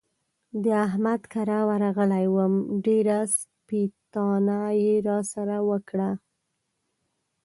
د 0.63 0.65
احمد 0.87 1.21
کره 1.33 1.59
ورغلی 1.69 2.25
وم؛ 2.35 2.53
ډېره 2.85 3.17
سپېتانه 3.37 4.59
يې 4.81 4.95
را 5.07 5.19
سره 5.33 5.55
وکړه. 5.69 6.09